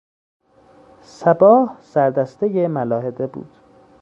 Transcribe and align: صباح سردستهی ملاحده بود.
صباح 1.01 1.77
سردستهی 1.81 2.67
ملاحده 2.67 3.27
بود. 3.27 3.57